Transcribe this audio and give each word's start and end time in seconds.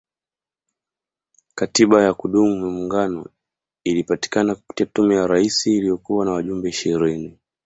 Katiba 1.55 2.03
ya 2.03 2.13
kudumu 2.13 2.65
ya 2.65 2.71
muungano 2.71 3.25
ilipatikana 3.83 4.55
kupitia 4.55 4.85
Tume 4.85 5.15
ya 5.15 5.27
Rais 5.27 5.67
iliyokuwa 5.67 6.25
na 6.25 6.31
wajumbe 6.31 6.69
ishirini 6.69 7.37